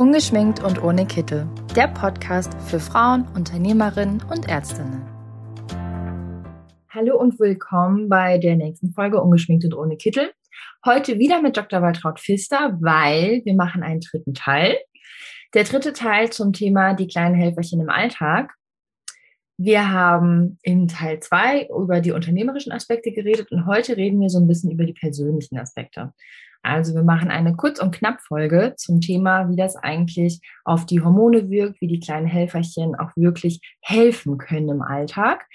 [0.00, 1.46] Ungeschminkt und ohne Kittel.
[1.76, 5.02] Der Podcast für Frauen, Unternehmerinnen und Ärztinnen.
[6.88, 10.32] Hallo und willkommen bei der nächsten Folge Ungeschminkt und ohne Kittel.
[10.86, 11.82] Heute wieder mit Dr.
[11.82, 14.78] Waltraud Pfister, weil wir machen einen dritten Teil.
[15.52, 18.54] Der dritte Teil zum Thema die kleinen Helferchen im Alltag.
[19.58, 24.40] Wir haben in Teil zwei über die unternehmerischen Aspekte geredet und heute reden wir so
[24.40, 26.14] ein bisschen über die persönlichen Aspekte.
[26.62, 31.48] Also wir machen eine Kurz- und Knapp-Folge zum Thema, wie das eigentlich auf die Hormone
[31.48, 35.46] wirkt, wie die kleinen Helferchen auch wirklich helfen können im Alltag.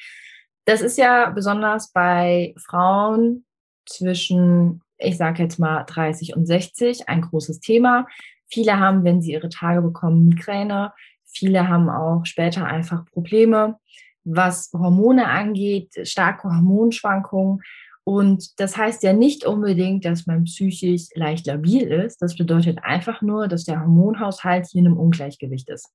[0.65, 3.45] Das ist ja besonders bei Frauen
[3.85, 8.07] zwischen, ich sage jetzt mal 30 und 60, ein großes Thema.
[8.47, 10.91] Viele haben, wenn sie ihre Tage bekommen, Migräne.
[11.25, 13.77] Viele haben auch später einfach Probleme,
[14.23, 17.61] was Hormone angeht, starke Hormonschwankungen.
[18.07, 22.21] Und das heißt ja nicht unbedingt, dass man psychisch leicht labil ist.
[22.21, 25.89] Das bedeutet einfach nur, dass der Hormonhaushalt hier in einem Ungleichgewicht ist.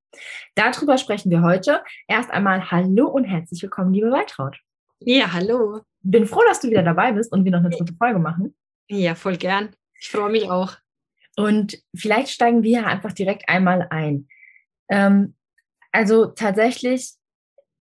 [0.57, 1.85] Darüber sprechen wir heute.
[2.09, 4.59] Erst einmal Hallo und herzlich willkommen, liebe Waltraud.
[4.99, 5.83] Ja, hallo.
[6.03, 8.57] Bin froh, dass du wieder dabei bist und wir noch eine dritte Folge machen.
[8.89, 9.71] Ja, voll gern.
[10.01, 10.79] Ich freue mich auch.
[11.37, 14.27] Und vielleicht steigen wir einfach direkt einmal ein.
[14.89, 15.37] Ähm,
[15.93, 17.13] also tatsächlich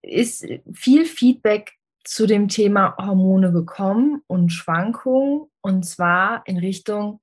[0.03, 1.78] ist viel Feedback
[2.09, 7.21] zu dem Thema Hormone gekommen und Schwankungen und zwar in Richtung,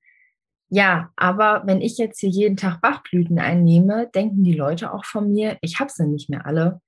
[0.68, 5.32] ja, aber wenn ich jetzt hier jeden Tag Bachblüten einnehme, denken die Leute auch von
[5.32, 6.80] mir, ich habe sie nicht mehr alle.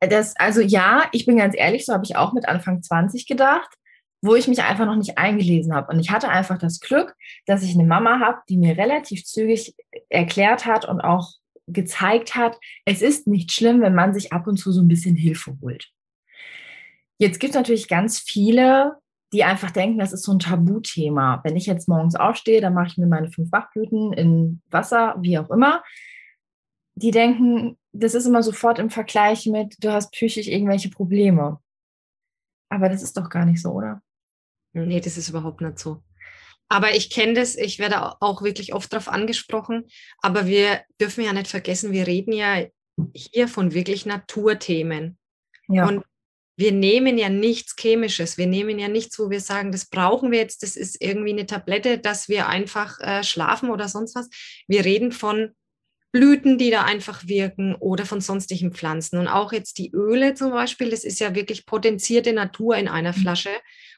[0.00, 3.74] Das, also ja, ich bin ganz ehrlich, so habe ich auch mit Anfang 20 gedacht,
[4.20, 5.90] wo ich mich einfach noch nicht eingelesen habe.
[5.90, 9.74] Und ich hatte einfach das Glück, dass ich eine Mama habe, die mir relativ zügig
[10.10, 11.32] erklärt hat und auch
[11.66, 15.16] gezeigt hat, es ist nicht schlimm, wenn man sich ab und zu so ein bisschen
[15.16, 15.90] Hilfe holt.
[17.18, 18.96] Jetzt gibt es natürlich ganz viele,
[19.32, 21.40] die einfach denken, das ist so ein Tabuthema.
[21.44, 25.38] Wenn ich jetzt morgens aufstehe, dann mache ich mir meine fünf Bachblüten in Wasser, wie
[25.38, 25.82] auch immer.
[26.94, 31.60] Die denken, das ist immer sofort im Vergleich mit, du hast psychisch irgendwelche Probleme.
[32.70, 34.02] Aber das ist doch gar nicht so, oder?
[34.72, 36.02] Nee, das ist überhaupt nicht so.
[36.68, 39.86] Aber ich kenne das, ich werde auch wirklich oft darauf angesprochen.
[40.18, 42.66] Aber wir dürfen ja nicht vergessen, wir reden ja
[43.14, 45.18] hier von wirklich Naturthemen.
[45.68, 45.88] Ja.
[45.88, 46.04] Und
[46.58, 50.40] wir nehmen ja nichts Chemisches, wir nehmen ja nichts, wo wir sagen, das brauchen wir
[50.40, 54.28] jetzt, das ist irgendwie eine Tablette, dass wir einfach äh, schlafen oder sonst was.
[54.66, 55.54] Wir reden von
[56.10, 59.18] Blüten, die da einfach wirken oder von sonstigen Pflanzen.
[59.20, 63.16] Und auch jetzt die Öle zum Beispiel, das ist ja wirklich potenzierte Natur in einer
[63.16, 63.20] mhm.
[63.20, 63.50] Flasche.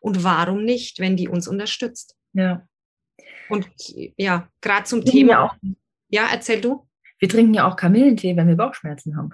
[0.02, 2.14] Und warum nicht, wenn die uns unterstützt?
[2.34, 2.66] Ja.
[3.48, 3.70] Und
[4.18, 5.32] ja, gerade zum Thema.
[5.32, 5.54] Ja, auch,
[6.10, 6.86] ja, erzähl du.
[7.20, 9.30] Wir trinken ja auch Kamillentee, wenn wir Bauchschmerzen haben.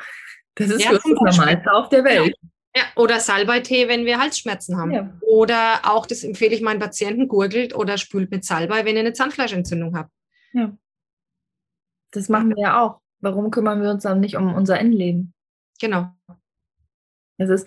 [0.54, 2.36] Das ist ja, für uns das Normalste auf der Welt.
[2.40, 2.50] Ja.
[2.76, 4.90] Ja, oder Salbeitee, wenn wir Halsschmerzen haben.
[4.90, 5.10] Ja.
[5.22, 9.14] Oder auch, das empfehle ich meinen Patienten, gurgelt oder spült mit Salbei, wenn ihr eine
[9.14, 10.10] Zahnfleischentzündung habt.
[10.52, 10.76] Ja.
[12.10, 13.00] Das machen wir ja auch.
[13.20, 15.32] Warum kümmern wir uns dann nicht um unser Innenleben?
[15.80, 16.10] Genau.
[17.38, 17.66] Das ist,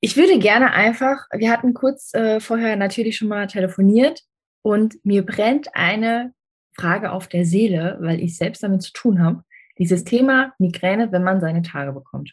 [0.00, 4.22] ich würde gerne einfach, wir hatten kurz äh, vorher natürlich schon mal telefoniert
[4.62, 6.32] und mir brennt eine
[6.74, 9.44] Frage auf der Seele, weil ich selbst damit zu tun habe.
[9.76, 12.32] Dieses Thema Migräne, wenn man seine Tage bekommt.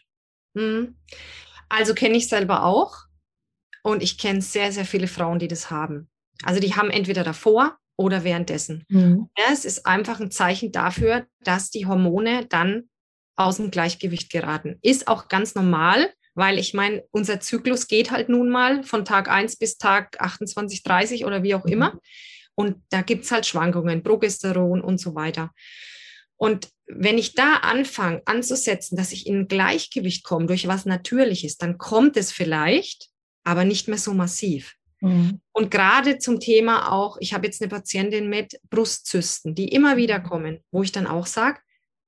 [0.54, 0.96] Mhm.
[1.68, 3.04] Also kenne ich selber auch
[3.82, 6.08] und ich kenne sehr, sehr viele Frauen, die das haben.
[6.42, 8.84] Also die haben entweder davor oder währenddessen.
[8.88, 9.28] Mhm.
[9.50, 12.88] Es ist einfach ein Zeichen dafür, dass die Hormone dann
[13.36, 14.78] aus dem Gleichgewicht geraten.
[14.82, 19.28] Ist auch ganz normal, weil ich meine, unser Zyklus geht halt nun mal von Tag
[19.28, 21.72] 1 bis Tag 28, 30 oder wie auch mhm.
[21.72, 22.00] immer.
[22.54, 25.52] Und da gibt es halt Schwankungen, Progesteron und so weiter.
[26.36, 31.78] Und wenn ich da anfange anzusetzen, dass ich in Gleichgewicht komme durch was Natürliches, dann
[31.78, 33.08] kommt es vielleicht,
[33.44, 34.74] aber nicht mehr so massiv.
[35.00, 35.40] Mhm.
[35.52, 40.20] Und gerade zum Thema auch, ich habe jetzt eine Patientin mit Brustzysten, die immer wieder
[40.20, 41.60] kommen, wo ich dann auch sage,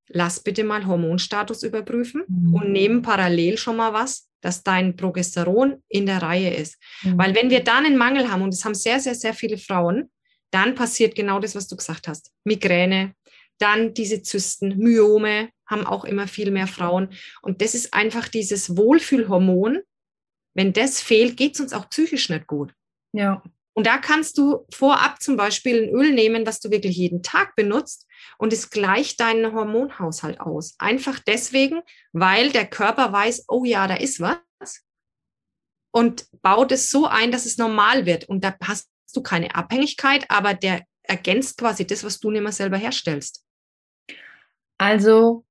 [0.08, 2.54] lass bitte mal Hormonstatus überprüfen mhm.
[2.54, 6.78] und nehmen parallel schon mal was, dass dein Progesteron in der Reihe ist.
[7.02, 7.18] Mhm.
[7.18, 10.10] Weil wenn wir dann einen Mangel haben, und das haben sehr, sehr, sehr viele Frauen,
[10.50, 12.30] dann passiert genau das, was du gesagt hast.
[12.44, 13.12] Migräne,
[13.58, 17.10] dann diese Zysten, Myome haben auch immer viel mehr Frauen.
[17.42, 19.80] Und das ist einfach dieses Wohlfühlhormon.
[20.54, 22.72] Wenn das fehlt, geht es uns auch psychisch nicht gut.
[23.12, 23.42] Ja.
[23.74, 27.54] Und da kannst du vorab zum Beispiel ein Öl nehmen, was du wirklich jeden Tag
[27.54, 28.06] benutzt
[28.36, 30.74] und es gleicht deinen Hormonhaushalt aus.
[30.78, 31.82] Einfach deswegen,
[32.12, 34.40] weil der Körper weiß, oh ja, da ist was
[35.92, 38.28] und baut es so ein, dass es normal wird.
[38.28, 42.52] Und da hast du keine Abhängigkeit, aber der ergänzt quasi das, was du nicht mehr
[42.52, 43.44] selber herstellst.
[44.78, 45.44] Also,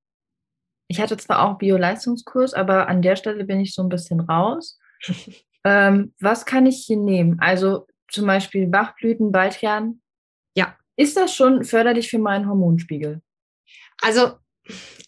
[0.87, 4.79] ich hatte zwar auch Bio-Leistungskurs, aber an der Stelle bin ich so ein bisschen raus.
[5.63, 7.39] ähm, was kann ich hier nehmen?
[7.39, 10.01] Also zum Beispiel Bachblüten, Baldrian.
[10.55, 10.77] Ja.
[10.95, 13.21] Ist das schon förderlich für meinen Hormonspiegel?
[14.01, 14.33] Also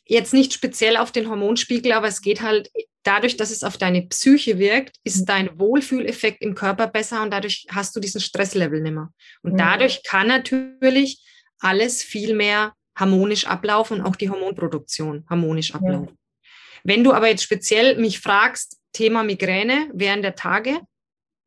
[0.06, 2.70] jetzt nicht speziell auf den Hormonspiegel, aber es geht halt
[3.04, 5.26] dadurch, dass es auf deine Psyche wirkt, ist mhm.
[5.26, 9.12] dein Wohlfühleffekt im Körper besser und dadurch hast du diesen Stresslevel nicht mehr.
[9.44, 9.58] Und mhm.
[9.58, 11.24] dadurch kann natürlich
[11.60, 16.10] alles viel mehr harmonisch ablaufen und auch die Hormonproduktion harmonisch ablaufen.
[16.10, 16.50] Ja.
[16.84, 20.80] Wenn du aber jetzt speziell mich fragst, Thema Migräne während der Tage,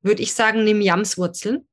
[0.02, 1.66] würde ich sagen, nimm Jamswurzeln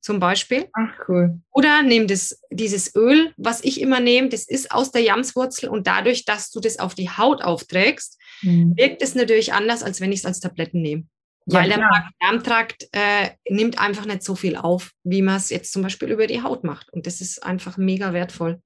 [0.00, 0.68] zum Beispiel.
[0.74, 1.40] Ach, cool.
[1.50, 5.86] Oder nimm das, dieses Öl, was ich immer nehme, das ist aus der Jamswurzel und
[5.86, 8.76] dadurch, dass du das auf die Haut aufträgst, mhm.
[8.76, 11.04] wirkt es natürlich anders, als wenn ich es als Tabletten nehme.
[11.46, 15.72] Ja, Weil der Darmtrakt äh, nimmt einfach nicht so viel auf, wie man es jetzt
[15.72, 16.90] zum Beispiel über die Haut macht.
[16.92, 18.60] Und das ist einfach mega wertvoll.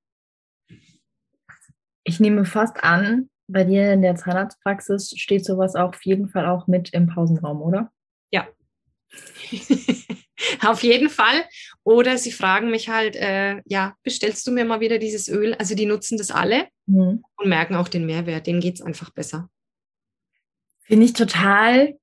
[2.08, 6.46] Ich nehme fast an, bei dir in der Zahnarztpraxis steht sowas auch auf jeden Fall
[6.46, 7.92] auch mit im Pausenraum, oder?
[8.30, 8.48] Ja.
[10.66, 11.44] auf jeden Fall.
[11.84, 15.54] Oder sie fragen mich halt, äh, ja, bestellst du mir mal wieder dieses Öl?
[15.58, 17.22] Also die nutzen das alle mhm.
[17.36, 18.46] und merken auch den Mehrwert.
[18.46, 19.50] Denen geht es einfach besser.
[20.84, 21.98] Finde ich total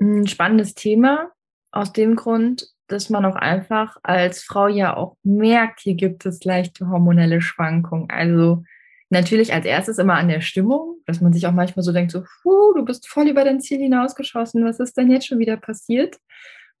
[0.00, 1.30] ein spannendes Thema.
[1.72, 6.42] Aus dem Grund, dass man auch einfach als Frau ja auch merkt, hier gibt es
[6.42, 8.08] leichte hormonelle Schwankungen.
[8.08, 8.64] Also
[9.12, 12.24] natürlich als erstes immer an der Stimmung, dass man sich auch manchmal so denkt, so,
[12.44, 16.16] du bist voll über dein Ziel hinausgeschossen, was ist denn jetzt schon wieder passiert?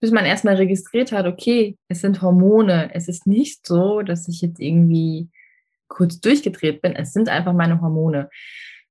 [0.00, 2.90] Bis man erstmal registriert hat, okay, es sind Hormone.
[2.94, 5.28] Es ist nicht so, dass ich jetzt irgendwie
[5.86, 6.96] kurz durchgedreht bin.
[6.96, 8.30] Es sind einfach meine Hormone.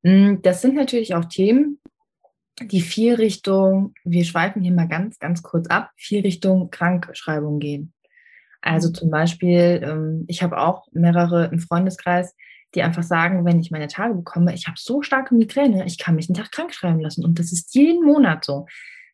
[0.03, 1.79] Hm, das sind natürlich auch Themen,
[2.61, 7.91] die viel Richtung, wir schweifen hier mal ganz, ganz kurz ab, viel Richtung Krankschreibung gehen.
[8.61, 8.93] Also mhm.
[8.93, 12.35] zum Beispiel, ähm, ich habe auch mehrere im Freundeskreis,
[12.75, 16.15] die einfach sagen, wenn ich meine Tage bekomme, ich habe so starke Migräne, ich kann
[16.15, 17.25] mich einen Tag krank schreiben lassen.
[17.25, 18.65] Und das ist jeden Monat so.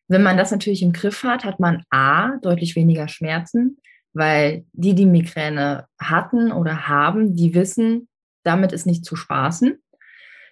[0.06, 3.78] Wenn man das natürlich im Griff hat, hat man A, deutlich weniger Schmerzen,
[4.14, 8.08] weil die, die Migräne hatten oder haben, die wissen,
[8.42, 9.78] damit ist nicht zu spaßen.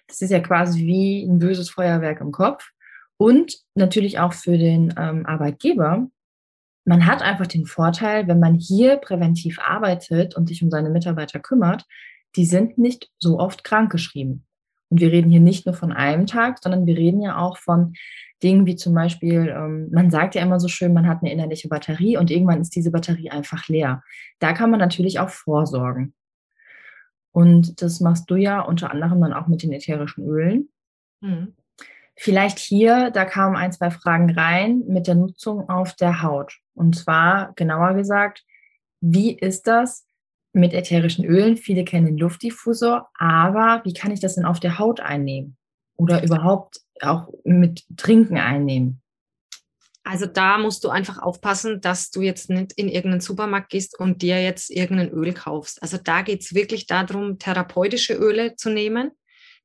[0.07, 2.69] Das ist ja quasi wie ein böses Feuerwerk im Kopf.
[3.17, 6.07] Und natürlich auch für den ähm, Arbeitgeber.
[6.85, 11.39] Man hat einfach den Vorteil, wenn man hier präventiv arbeitet und sich um seine Mitarbeiter
[11.39, 11.83] kümmert,
[12.35, 14.45] die sind nicht so oft krankgeschrieben.
[14.89, 17.93] Und wir reden hier nicht nur von einem Tag, sondern wir reden ja auch von
[18.43, 21.67] Dingen wie zum Beispiel, ähm, man sagt ja immer so schön, man hat eine innerliche
[21.67, 24.03] Batterie und irgendwann ist diese Batterie einfach leer.
[24.39, 26.13] Da kann man natürlich auch vorsorgen.
[27.31, 30.69] Und das machst du ja unter anderem dann auch mit den ätherischen Ölen.
[31.21, 31.55] Mhm.
[32.15, 36.57] Vielleicht hier, da kamen ein, zwei Fragen rein mit der Nutzung auf der Haut.
[36.73, 38.43] Und zwar genauer gesagt,
[39.01, 40.06] wie ist das
[40.57, 41.57] mit ätherischen Ölen?
[41.57, 45.57] Viele kennen den Luftdiffusor, aber wie kann ich das denn auf der Haut einnehmen?
[45.95, 49.01] Oder überhaupt auch mit Trinken einnehmen?
[50.03, 54.21] Also da musst du einfach aufpassen, dass du jetzt nicht in irgendeinen Supermarkt gehst und
[54.21, 55.81] dir jetzt irgendein Öl kaufst.
[55.81, 59.11] Also da geht es wirklich darum, therapeutische Öle zu nehmen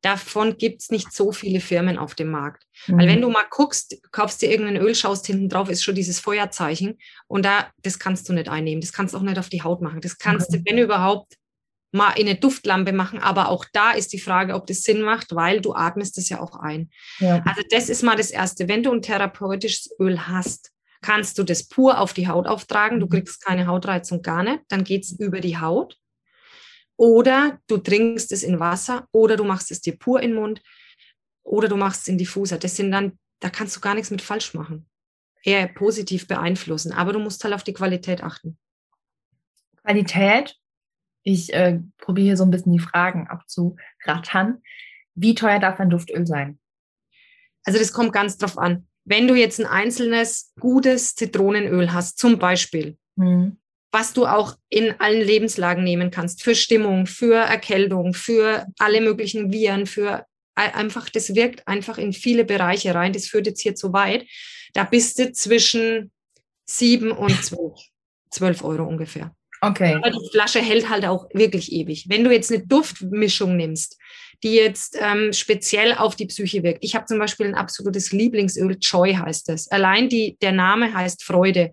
[0.03, 2.65] davon gibt es nicht so viele Firmen auf dem Markt.
[2.87, 2.99] Mhm.
[2.99, 6.21] Weil wenn du mal guckst, kaufst dir irgendein Öl, schaust hinten drauf, ist schon dieses
[6.21, 9.63] Feuerzeichen und da, das kannst du nicht einnehmen, das kannst du auch nicht auf die
[9.63, 10.01] Haut machen.
[10.01, 10.59] Das kannst okay.
[10.59, 11.37] du, wenn überhaupt,
[11.93, 15.35] mal in eine Duftlampe machen, aber auch da ist die Frage, ob das Sinn macht,
[15.35, 16.91] weil du atmest das ja auch ein.
[17.19, 17.43] Ja.
[17.45, 18.67] Also das ist mal das Erste.
[18.67, 20.73] Wenn du ein therapeutisches Öl hast,
[21.03, 23.11] kannst du das pur auf die Haut auftragen, du mhm.
[23.11, 25.99] kriegst keine Hautreizung gar nicht, dann geht es über die Haut.
[26.97, 30.63] Oder du trinkst es in Wasser oder du machst es dir pur in den Mund
[31.43, 32.59] oder du machst es in Diffuser.
[32.59, 34.89] Das sind dann, da kannst du gar nichts mit falsch machen.
[35.43, 38.59] Eher positiv beeinflussen, aber du musst halt auf die Qualität achten.
[39.83, 40.57] Qualität,
[41.25, 44.63] ich äh, probiere hier so ein bisschen die Fragen abzurattern.
[45.15, 46.61] Wie teuer darf ein Duftöl sein?
[47.65, 48.87] Also das kommt ganz drauf an.
[49.05, 53.57] Wenn du jetzt ein einzelnes gutes Zitronenöl hast, zum Beispiel, hm
[53.93, 59.53] was du auch in allen Lebenslagen nehmen kannst, für Stimmung, für Erkältung, für alle möglichen
[59.53, 63.13] Viren, für einfach, das wirkt einfach in viele Bereiche rein.
[63.13, 64.27] Das führt jetzt hier zu weit.
[64.73, 66.11] Da bist du zwischen
[66.65, 67.79] sieben und zwölf,
[68.31, 69.35] zwölf Euro ungefähr.
[69.61, 69.95] Okay.
[69.95, 72.07] Aber die Flasche hält halt auch wirklich ewig.
[72.09, 73.97] Wenn du jetzt eine Duftmischung nimmst,
[74.43, 76.83] die jetzt ähm, speziell auf die Psyche wirkt.
[76.83, 79.69] Ich habe zum Beispiel ein absolutes Lieblingsöl, Joy heißt es.
[79.71, 81.71] Allein die, der Name heißt Freude.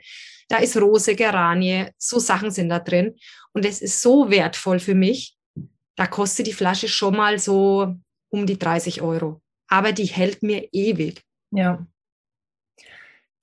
[0.50, 3.16] Da ist Rose, Geranie, so Sachen sind da drin.
[3.54, 5.38] Und es ist so wertvoll für mich.
[5.96, 7.96] Da kostet die Flasche schon mal so
[8.30, 9.42] um die 30 Euro.
[9.68, 11.22] Aber die hält mir ewig.
[11.52, 11.86] Ja.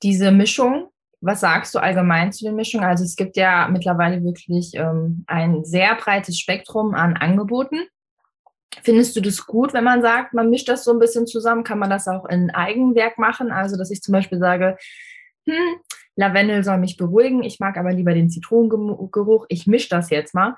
[0.02, 2.86] Diese Mischung, was sagst du allgemein zu den Mischungen?
[2.86, 7.86] Also es gibt ja mittlerweile wirklich ähm, ein sehr breites Spektrum an Angeboten.
[8.82, 11.64] Findest du das gut, wenn man sagt, man mischt das so ein bisschen zusammen?
[11.64, 13.50] Kann man das auch in Eigenwerk machen?
[13.50, 14.76] Also, dass ich zum Beispiel sage,
[15.46, 15.76] hm,
[16.16, 20.56] Lavendel soll mich beruhigen, ich mag aber lieber den Zitronengeruch, ich mische das jetzt mal.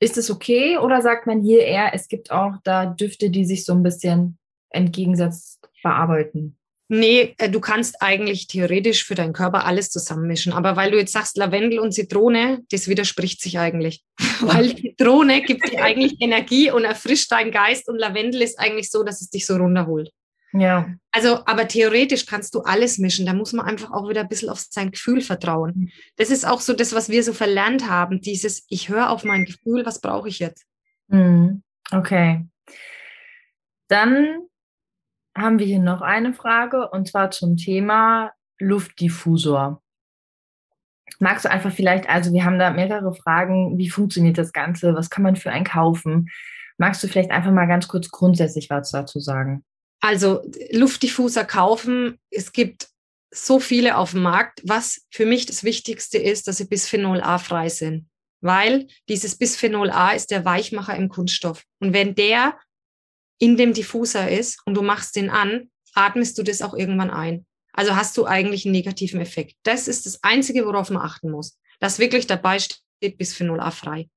[0.00, 3.64] Ist es okay oder sagt man hier eher, es gibt auch da Düfte, die sich
[3.64, 4.38] so ein bisschen
[4.70, 6.58] entgegensetzt bearbeiten?
[6.88, 10.52] Nee, äh, du kannst eigentlich theoretisch für deinen Körper alles zusammenmischen.
[10.52, 14.04] Aber weil du jetzt sagst Lavendel und Zitrone, das widerspricht sich eigentlich.
[14.40, 19.02] weil Zitrone gibt dir eigentlich Energie und erfrischt deinen Geist und Lavendel ist eigentlich so,
[19.02, 20.12] dass es dich so runterholt.
[20.52, 20.88] Ja.
[21.12, 23.26] Also, aber theoretisch kannst du alles mischen.
[23.26, 25.72] Da muss man einfach auch wieder ein bisschen auf sein Gefühl vertrauen.
[25.76, 25.90] Mhm.
[26.16, 28.20] Das ist auch so das, was wir so verlernt haben.
[28.20, 30.64] Dieses, ich höre auf mein Gefühl, was brauche ich jetzt?
[31.08, 31.62] Mhm.
[31.92, 32.46] Okay.
[33.88, 34.40] Dann
[35.36, 39.82] haben wir hier noch eine Frage und zwar zum Thema Luftdiffusor.
[41.18, 45.08] Magst du einfach vielleicht, also wir haben da mehrere Fragen, wie funktioniert das Ganze, was
[45.08, 46.28] kann man für einen kaufen?
[46.78, 49.64] Magst du vielleicht einfach mal ganz kurz grundsätzlich was dazu sagen?
[50.00, 52.88] Also Luftdiffuser kaufen, es gibt
[53.30, 54.60] so viele auf dem Markt.
[54.64, 58.08] Was für mich das Wichtigste ist, dass sie Bisphenol A frei sind,
[58.40, 61.64] weil dieses Bisphenol A ist der Weichmacher im Kunststoff.
[61.80, 62.58] Und wenn der
[63.38, 67.46] in dem Diffuser ist und du machst den an, atmest du das auch irgendwann ein.
[67.72, 69.56] Also hast du eigentlich einen negativen Effekt.
[69.62, 71.58] Das ist das Einzige, worauf man achten muss.
[71.78, 74.08] Dass wirklich dabei steht Bisphenol A frei.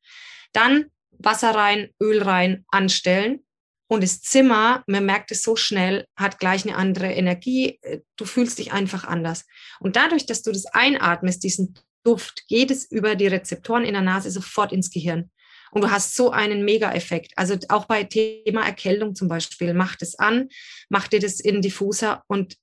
[0.54, 3.46] Dann Wasser rein, Öl rein, anstellen.
[3.90, 7.80] Und das Zimmer, man merkt es so schnell, hat gleich eine andere Energie.
[8.18, 9.46] Du fühlst dich einfach anders.
[9.80, 14.04] Und dadurch, dass du das einatmest, diesen Duft, geht es über die Rezeptoren in der
[14.04, 15.32] Nase sofort ins Gehirn.
[15.72, 17.34] Und du hast so einen Mega-Effekt.
[17.36, 20.50] Also auch bei Thema Erkältung zum Beispiel, mach das an,
[20.90, 22.58] mach dir das in Diffuser und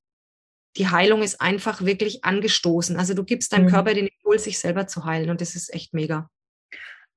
[0.77, 2.97] die Heilung ist einfach wirklich angestoßen.
[2.97, 3.71] Also du gibst deinem mhm.
[3.71, 6.31] Körper den Impuls, sich selber zu heilen und das ist echt mega.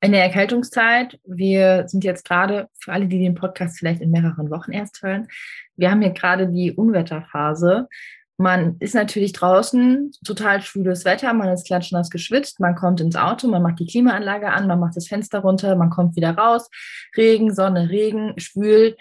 [0.01, 4.49] In der Erkältungszeit, wir sind jetzt gerade, für alle, die den Podcast vielleicht in mehreren
[4.49, 5.27] Wochen erst hören,
[5.75, 7.89] wir haben hier gerade die Unwetterphase.
[8.37, 13.49] Man ist natürlich draußen, total schwüles Wetter, man ist klatschnass geschwitzt, man kommt ins Auto,
[13.49, 16.69] man macht die Klimaanlage an, man macht das Fenster runter, man kommt wieder raus.
[17.17, 18.95] Regen, Sonne, Regen, schwül.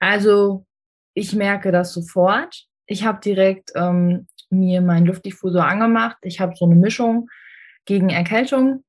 [0.00, 0.66] Also
[1.14, 2.64] ich merke das sofort.
[2.86, 6.16] Ich habe direkt ähm, mir meinen Luftdiffusor angemacht.
[6.22, 7.28] Ich habe so eine Mischung
[7.84, 8.82] gegen Erkältung,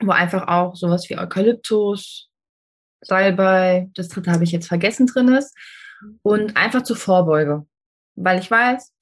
[0.00, 2.28] wo einfach auch sowas wie Eukalyptus,
[3.00, 5.56] Salbei, das dritte habe ich jetzt vergessen drin ist.
[6.22, 7.66] Und einfach zur Vorbeuge.
[8.14, 8.92] Weil ich weiß,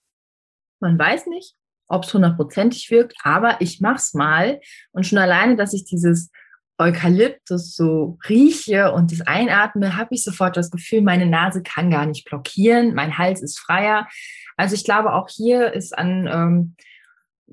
[0.80, 1.54] man weiß nicht,
[1.88, 4.60] ob es hundertprozentig wirkt, aber ich mach's mal.
[4.92, 6.30] Und schon alleine, dass ich dieses
[6.78, 12.06] Eukalyptus so rieche und das einatme, habe ich sofort das Gefühl, meine Nase kann gar
[12.06, 14.08] nicht blockieren, mein Hals ist freier.
[14.56, 16.76] Also ich glaube, auch hier ist an, ähm,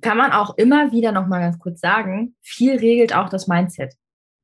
[0.01, 3.95] kann man auch immer wieder noch mal ganz kurz sagen, viel regelt auch das Mindset.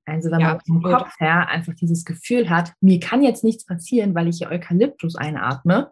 [0.06, 3.66] Also wenn ja, man vom Kopf her einfach dieses Gefühl hat, mir kann jetzt nichts
[3.66, 5.92] passieren, weil ich hier Eukalyptus einatme,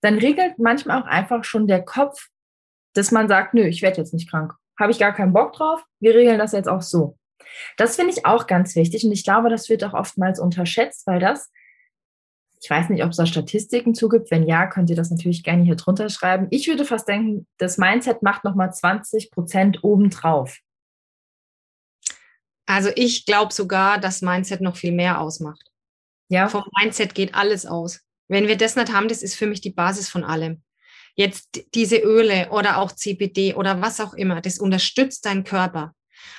[0.00, 2.28] dann regelt manchmal auch einfach schon der Kopf,
[2.94, 4.54] dass man sagt, nö, ich werde jetzt nicht krank.
[4.78, 5.84] Habe ich gar keinen Bock drauf.
[6.00, 7.16] Wir regeln das jetzt auch so.
[7.76, 11.20] Das finde ich auch ganz wichtig und ich glaube, das wird auch oftmals unterschätzt, weil
[11.20, 11.50] das,
[12.60, 14.30] ich weiß nicht, ob es da Statistiken zugibt.
[14.30, 16.46] Wenn ja, könnt ihr das natürlich gerne hier drunter schreiben.
[16.50, 20.58] Ich würde fast denken, das Mindset macht nochmal 20 Prozent obendrauf.
[22.66, 25.70] Also ich glaube sogar, dass Mindset noch viel mehr ausmacht.
[26.28, 26.48] Ja.
[26.48, 28.00] Vom Mindset geht alles aus.
[28.28, 30.62] Wenn wir das nicht haben, das ist für mich die Basis von allem.
[31.14, 35.94] Jetzt diese Öle oder auch CBD oder was auch immer, das unterstützt deinen Körper.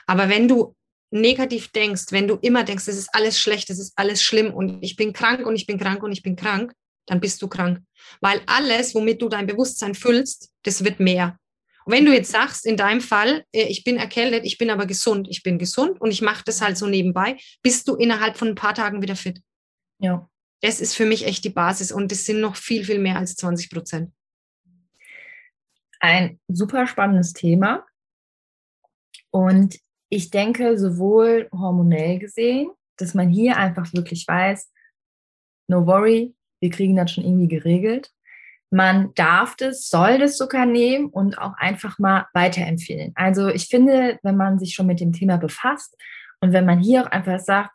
[0.06, 0.76] Aber wenn du
[1.12, 4.84] negativ denkst, wenn du immer denkst, das ist alles schlecht, das ist alles schlimm und
[4.84, 6.74] ich bin krank und ich bin krank und ich bin krank,
[7.06, 7.82] dann bist du krank.
[8.22, 11.38] Weil alles, womit du dein Bewusstsein füllst, das wird mehr.
[11.86, 14.86] Und wenn du jetzt sagst, in deinem Fall, äh, ich bin erkältet, ich bin aber
[14.86, 18.50] gesund, ich bin gesund und ich mache das halt so nebenbei, bist du innerhalb von
[18.50, 19.42] ein paar Tagen wieder fit.
[20.00, 20.30] Ja
[20.62, 23.36] das ist für mich echt die Basis und es sind noch viel, viel mehr als
[23.36, 24.14] 20 Prozent.
[26.00, 27.86] Ein super spannendes Thema.
[29.32, 29.78] Und
[30.10, 34.72] ich denke, sowohl hormonell gesehen, dass man hier einfach wirklich weiß,
[35.68, 38.12] no worry, wir kriegen das schon irgendwie geregelt.
[38.72, 43.14] Man darf das, soll das sogar nehmen und auch einfach mal weiterempfehlen.
[43.16, 45.96] Also ich finde, wenn man sich schon mit dem Thema befasst
[46.42, 47.72] und wenn man hier auch einfach sagt,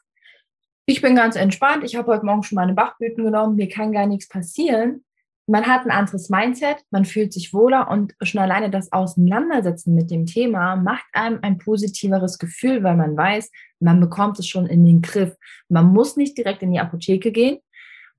[0.87, 4.07] ich bin ganz entspannt, ich habe heute Morgen schon meine Bachblüten genommen, mir kann gar
[4.07, 5.05] nichts passieren.
[5.47, 10.11] Man hat ein anderes Mindset, man fühlt sich wohler und schon alleine das Auseinandersetzen mit
[10.11, 14.85] dem Thema macht einem ein positiveres Gefühl, weil man weiß, man bekommt es schon in
[14.85, 15.35] den Griff.
[15.69, 17.59] Man muss nicht direkt in die Apotheke gehen.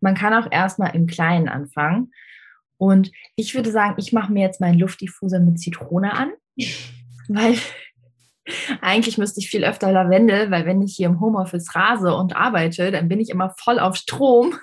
[0.02, 2.12] Man kann auch erstmal im Kleinen anfangen.
[2.78, 6.32] Und ich würde sagen, ich mache mir jetzt meinen Luftdiffuser mit Zitrone an,
[7.28, 7.58] weil
[8.82, 12.92] eigentlich müsste ich viel öfter Lavendel, weil wenn ich hier im Homeoffice rase und arbeite,
[12.92, 14.54] dann bin ich immer voll auf Strom.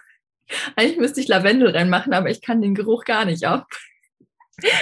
[0.76, 3.66] Eigentlich müsste ich Lavendel reinmachen, aber ich kann den Geruch gar nicht ab.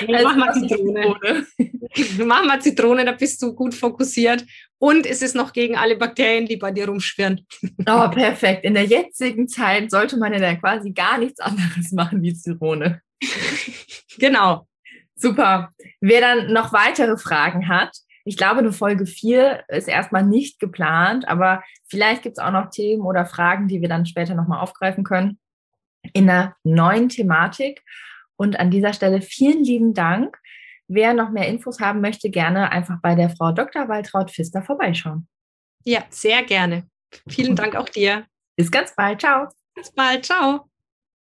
[0.08, 1.46] Also mach mal Zitrone.
[1.94, 2.26] Zitrone.
[2.26, 4.44] mach mal Zitrone, da bist du gut fokussiert.
[4.78, 7.46] Und es ist noch gegen alle Bakterien, die bei dir rumschwirren.
[7.86, 8.64] Oh, perfekt.
[8.64, 13.00] In der jetzigen Zeit sollte man ja dann quasi gar nichts anderes machen wie Zitrone.
[14.18, 14.66] genau.
[15.14, 15.72] Super.
[16.00, 21.26] Wer dann noch weitere Fragen hat, ich glaube, eine Folge 4 ist erstmal nicht geplant,
[21.26, 25.04] aber vielleicht gibt es auch noch Themen oder Fragen, die wir dann später nochmal aufgreifen
[25.04, 25.38] können
[26.12, 27.82] in einer neuen Thematik.
[28.36, 30.38] Und an dieser Stelle vielen lieben Dank.
[30.88, 33.88] Wer noch mehr Infos haben möchte, gerne einfach bei der Frau Dr.
[33.88, 35.28] Waltraud Pfister vorbeischauen.
[35.84, 36.88] Ja, sehr gerne.
[37.28, 38.26] Vielen Dank auch dir.
[38.56, 39.20] Bis ganz bald.
[39.20, 39.48] Ciao.
[39.74, 40.24] Bis bald.
[40.24, 40.69] Ciao.